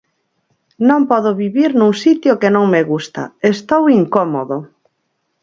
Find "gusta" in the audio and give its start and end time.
2.91-3.23